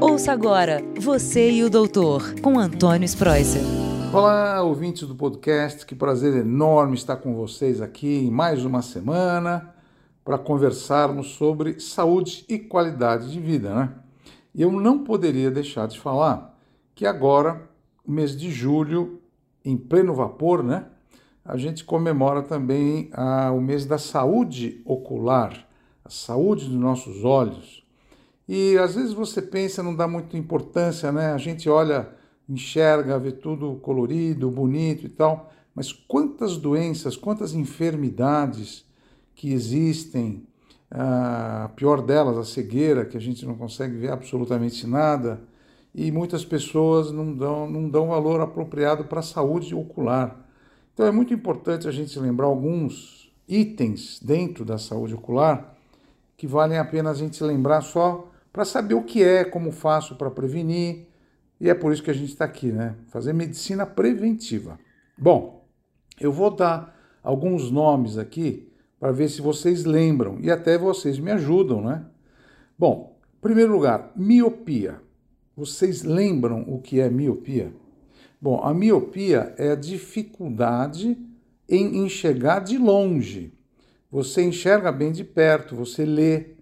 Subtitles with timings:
[0.00, 3.60] Ouça agora Você e o Doutor, com Antônio Spreuser.
[4.14, 9.74] Olá, ouvintes do podcast, que prazer enorme estar com vocês aqui em mais uma semana
[10.24, 13.92] para conversarmos sobre saúde e qualidade de vida, né?
[14.54, 16.58] E eu não poderia deixar de falar
[16.94, 17.68] que agora,
[18.08, 19.20] mês de julho,
[19.62, 20.86] em pleno vapor, né?
[21.44, 25.68] A gente comemora também ah, o mês da saúde ocular,
[26.02, 27.79] a saúde dos nossos olhos.
[28.52, 31.32] E às vezes você pensa, não dá muita importância, né?
[31.32, 32.08] A gente olha,
[32.48, 38.84] enxerga, vê tudo colorido, bonito e tal, mas quantas doenças, quantas enfermidades
[39.36, 40.42] que existem,
[40.90, 45.40] a pior delas, a cegueira, que a gente não consegue ver absolutamente nada,
[45.94, 50.44] e muitas pessoas não dão, não dão valor apropriado para a saúde ocular.
[50.92, 55.76] Então é muito importante a gente lembrar alguns itens dentro da saúde ocular
[56.36, 60.16] que valem a pena a gente lembrar só para saber o que é, como faço
[60.16, 61.06] para prevenir.
[61.60, 62.96] E é por isso que a gente está aqui, né?
[63.08, 64.78] Fazer medicina preventiva.
[65.16, 65.68] Bom,
[66.18, 71.30] eu vou dar alguns nomes aqui para ver se vocês lembram e até vocês me
[71.30, 72.04] ajudam, né?
[72.78, 75.00] Bom, em primeiro lugar, miopia.
[75.56, 77.72] Vocês lembram o que é miopia?
[78.40, 81.18] Bom, a miopia é a dificuldade
[81.68, 83.52] em enxergar de longe.
[84.10, 86.54] Você enxerga bem de perto, você lê,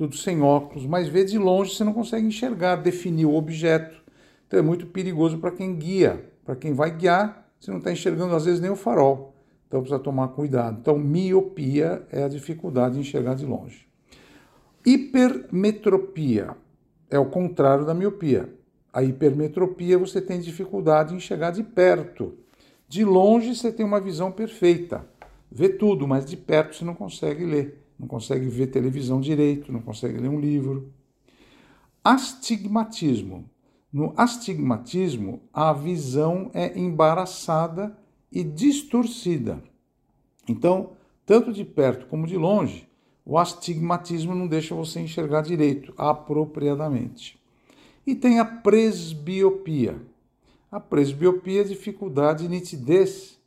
[0.00, 4.02] tudo sem óculos, mas vê de longe você não consegue enxergar, definir o objeto.
[4.46, 6.24] Então é muito perigoso para quem guia.
[6.42, 9.34] Para quem vai guiar, você não está enxergando às vezes nem o farol.
[9.68, 10.78] Então precisa tomar cuidado.
[10.80, 13.86] Então, miopia é a dificuldade de enxergar de longe.
[14.86, 16.56] Hipermetropia
[17.10, 18.48] é o contrário da miopia.
[18.90, 22.38] A hipermetropia você tem dificuldade em enxergar de perto.
[22.88, 25.06] De longe você tem uma visão perfeita,
[25.52, 29.82] vê tudo, mas de perto você não consegue ler não consegue ver televisão direito, não
[29.82, 30.90] consegue ler um livro.
[32.02, 33.44] Astigmatismo.
[33.92, 37.94] No astigmatismo, a visão é embaraçada
[38.32, 39.62] e distorcida.
[40.48, 40.92] Então,
[41.26, 42.88] tanto de perto como de longe,
[43.22, 47.38] o astigmatismo não deixa você enxergar direito, apropriadamente.
[48.06, 50.00] E tem a presbiopia.
[50.72, 53.38] A presbiopia é dificuldade de nitidez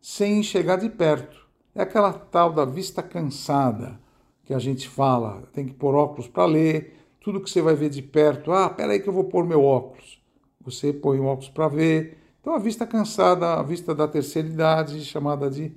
[0.00, 1.47] sem enxergar de perto.
[1.78, 4.00] É aquela tal da vista cansada
[4.44, 7.88] que a gente fala, tem que pôr óculos para ler, tudo que você vai ver
[7.88, 10.20] de perto, ah, peraí que eu vou pôr meu óculos.
[10.60, 12.18] Você põe o óculos para ver.
[12.40, 15.72] Então a vista cansada, a vista da terceira idade, chamada de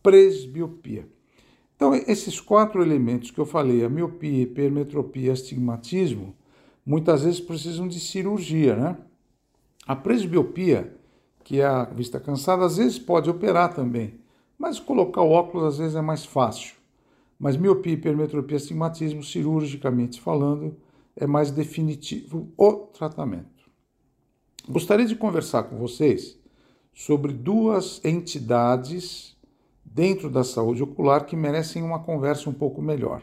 [0.00, 1.08] presbiopia.
[1.74, 6.32] Então esses quatro elementos que eu falei, a miopia, hipermetropia, astigmatismo,
[6.86, 8.96] muitas vezes precisam de cirurgia, né?
[9.84, 10.96] A presbiopia,
[11.42, 14.19] que é a vista cansada, às vezes pode operar também.
[14.60, 16.74] Mas colocar o óculos às vezes é mais fácil.
[17.38, 20.76] Mas miopia, hipermetropia, astigmatismo, cirurgicamente falando,
[21.16, 23.70] é mais definitivo o tratamento.
[24.68, 26.38] Gostaria de conversar com vocês
[26.92, 29.34] sobre duas entidades
[29.82, 33.22] dentro da saúde ocular que merecem uma conversa um pouco melhor.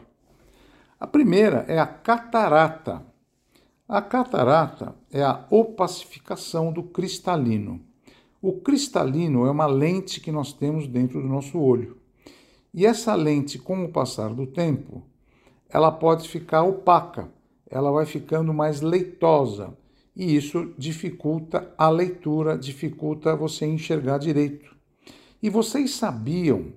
[0.98, 3.06] A primeira é a catarata.
[3.88, 7.87] A catarata é a opacificação do cristalino.
[8.40, 11.96] O cristalino é uma lente que nós temos dentro do nosso olho.
[12.72, 15.02] E essa lente, com o passar do tempo,
[15.68, 17.28] ela pode ficar opaca,
[17.68, 19.76] ela vai ficando mais leitosa.
[20.14, 24.76] E isso dificulta a leitura, dificulta você enxergar direito.
[25.42, 26.72] E vocês sabiam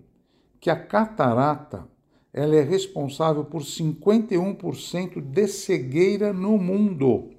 [0.60, 1.88] que a catarata
[2.34, 7.32] ela é responsável por 51% de cegueira no mundo.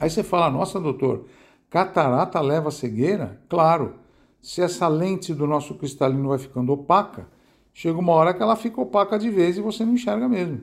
[0.00, 1.26] Aí você fala, nossa, doutor,
[1.72, 3.40] Catarata leva cegueira?
[3.48, 3.94] Claro.
[4.42, 7.26] Se essa lente do nosso cristalino vai ficando opaca,
[7.72, 10.60] chega uma hora que ela fica opaca de vez e você não enxerga mesmo.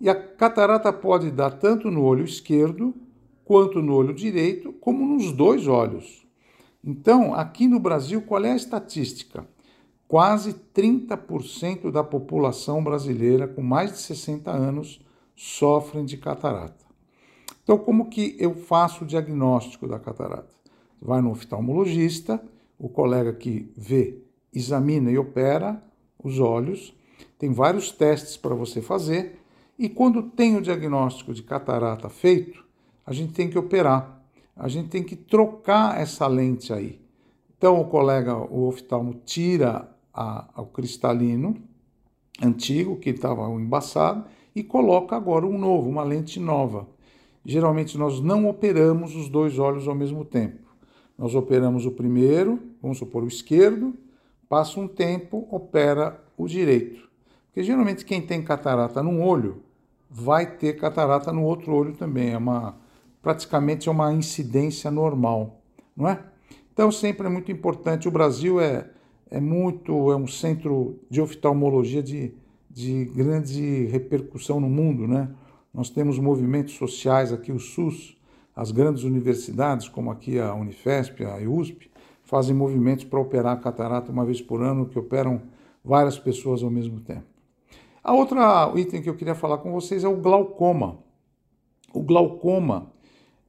[0.00, 2.94] E a catarata pode dar tanto no olho esquerdo,
[3.44, 6.26] quanto no olho direito, como nos dois olhos.
[6.82, 9.46] Então, aqui no Brasil, qual é a estatística?
[10.06, 14.98] Quase 30% da população brasileira com mais de 60 anos
[15.36, 16.87] sofrem de catarata.
[17.68, 20.48] Então, como que eu faço o diagnóstico da catarata?
[20.98, 22.42] Vai no oftalmologista,
[22.78, 24.22] o colega que vê,
[24.54, 25.78] examina e opera
[26.24, 26.96] os olhos,
[27.38, 29.38] tem vários testes para você fazer,
[29.78, 32.64] e quando tem o diagnóstico de catarata feito,
[33.04, 34.18] a gente tem que operar,
[34.56, 36.98] a gente tem que trocar essa lente aí.
[37.58, 41.54] Então, o colega, o oftalmo, tira a, o cristalino
[42.42, 44.24] antigo, que estava embaçado,
[44.56, 46.96] e coloca agora um novo, uma lente nova
[47.44, 50.68] geralmente nós não operamos os dois olhos ao mesmo tempo.
[51.16, 53.94] Nós operamos o primeiro, vamos supor o esquerdo,
[54.48, 57.08] passa um tempo, opera o direito.
[57.46, 59.62] Porque geralmente quem tem catarata num olho
[60.08, 62.30] vai ter catarata no outro olho também.
[62.30, 62.76] É uma,
[63.20, 65.60] praticamente é uma incidência normal,
[65.96, 66.22] não é?
[66.72, 68.06] Então sempre é muito importante.
[68.06, 68.88] O Brasil é,
[69.28, 72.32] é muito é um centro de oftalmologia de,
[72.70, 75.28] de grande repercussão no mundo, né?
[75.72, 78.16] Nós temos movimentos sociais aqui, o SUS,
[78.54, 81.90] as grandes universidades, como aqui a Unifesp, a USP,
[82.24, 85.42] fazem movimentos para operar a catarata uma vez por ano, que operam
[85.84, 87.26] várias pessoas ao mesmo tempo.
[88.02, 90.98] A outra item que eu queria falar com vocês é o glaucoma.
[91.92, 92.90] O glaucoma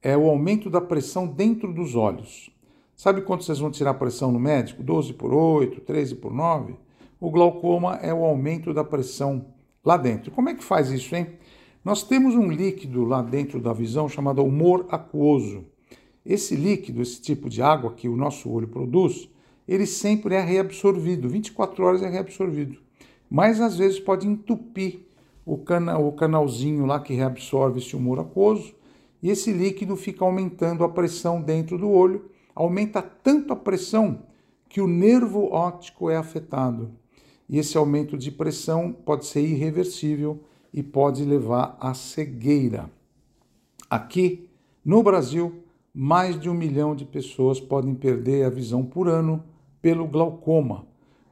[0.02, 2.50] é o aumento da pressão dentro dos olhos.
[2.96, 4.82] Sabe quanto vocês vão tirar a pressão no médico?
[4.82, 6.74] 12 por 8, 13 por 9?
[7.18, 9.46] O glaucoma é o aumento da pressão
[9.84, 10.30] lá dentro.
[10.30, 11.26] Como é que faz isso, hein?
[11.82, 15.64] Nós temos um líquido lá dentro da visão chamado humor aquoso.
[16.26, 19.30] Esse líquido, esse tipo de água que o nosso olho produz,
[19.66, 22.78] ele sempre é reabsorvido, 24 horas é reabsorvido.
[23.30, 25.06] Mas às vezes pode entupir
[25.46, 28.74] o, cana o canalzinho lá que reabsorve esse humor aquoso
[29.22, 34.24] e esse líquido fica aumentando a pressão dentro do olho, aumenta tanto a pressão
[34.68, 36.90] que o nervo óptico é afetado.
[37.48, 40.40] E esse aumento de pressão pode ser irreversível
[40.72, 42.90] e pode levar à cegueira.
[43.88, 44.48] Aqui
[44.84, 49.42] no Brasil, mais de um milhão de pessoas podem perder a visão por ano
[49.82, 50.86] pelo glaucoma.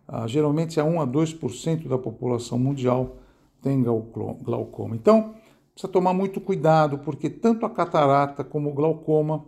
[0.07, 3.17] Ah, geralmente, a 1 a 2% da população mundial
[3.63, 4.97] tem glaucoma.
[4.97, 5.35] Então,
[5.73, 9.45] precisa tomar muito cuidado, porque tanto a catarata como o glaucoma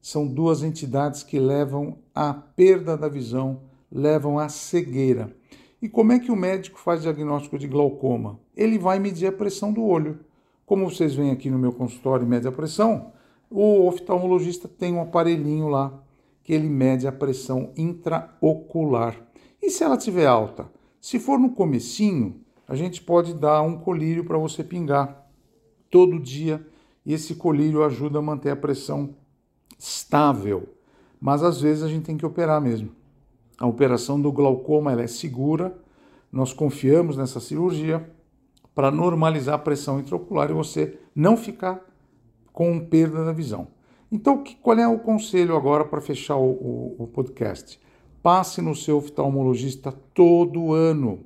[0.00, 5.34] são duas entidades que levam à perda da visão, levam à cegueira.
[5.80, 8.38] E como é que o médico faz diagnóstico de glaucoma?
[8.56, 10.20] Ele vai medir a pressão do olho.
[10.64, 13.12] Como vocês veem aqui no meu consultório e mede a pressão,
[13.50, 16.02] o oftalmologista tem um aparelhinho lá
[16.42, 19.16] que ele mede a pressão intraocular.
[19.62, 20.70] E se ela estiver alta?
[21.00, 25.26] Se for no comecinho, a gente pode dar um colírio para você pingar
[25.90, 26.64] todo dia
[27.04, 29.14] e esse colírio ajuda a manter a pressão
[29.78, 30.68] estável.
[31.20, 32.90] Mas às vezes a gente tem que operar mesmo.
[33.58, 35.78] A operação do glaucoma é segura,
[36.32, 38.10] nós confiamos nessa cirurgia
[38.74, 41.80] para normalizar a pressão intraocular e você não ficar
[42.52, 43.68] com perda da visão.
[44.10, 47.80] Então, qual é o conselho agora para fechar o, o, o podcast?
[48.22, 51.24] Passe no seu oftalmologista todo ano.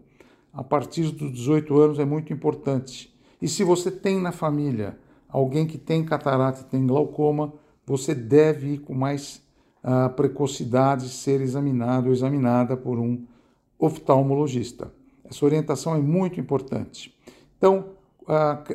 [0.53, 3.15] A partir dos 18 anos é muito importante.
[3.41, 4.99] E se você tem na família
[5.29, 7.53] alguém que tem catarata e tem glaucoma,
[7.87, 9.43] você deve ir com mais
[9.85, 13.25] uh, precocidade ser examinado ou examinada por um
[13.79, 14.93] oftalmologista.
[15.25, 17.15] Essa orientação é muito importante.
[17.58, 17.90] Então,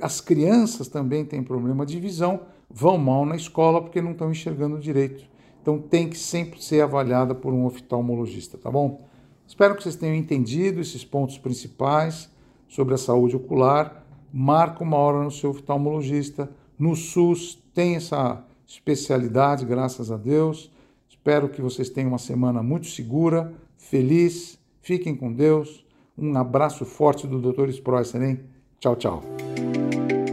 [0.01, 4.79] as crianças também têm problema de visão, vão mal na escola porque não estão enxergando
[4.79, 5.25] direito.
[5.61, 9.07] Então tem que sempre ser avaliada por um oftalmologista, tá bom?
[9.47, 12.29] Espero que vocês tenham entendido esses pontos principais
[12.67, 14.03] sobre a saúde ocular.
[14.33, 16.49] Marca uma hora no seu oftalmologista.
[16.77, 20.71] No SUS tem essa especialidade, graças a Deus.
[21.07, 24.59] Espero que vocês tenham uma semana muito segura, feliz.
[24.81, 25.85] Fiquem com Deus.
[26.17, 27.69] Um abraço forte do Dr.
[27.69, 28.52] Sproisser, hein?
[28.83, 29.23] Tchau, tchau.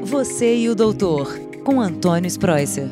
[0.02, 2.88] Você e o doutor, com Antônio Spreusser.